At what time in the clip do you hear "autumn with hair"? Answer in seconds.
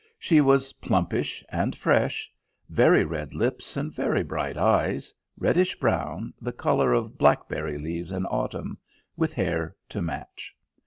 8.25-9.75